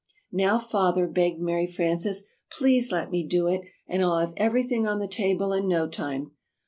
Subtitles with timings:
[0.31, 4.97] "Now, Father," begged Mary Frances, "please let me do it and I'll have everything on
[4.97, 6.31] the table in no time."